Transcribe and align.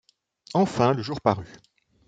Enfin, 0.55 0.95
le 0.95 1.03
jour 1.03 1.21
parut. 1.21 1.57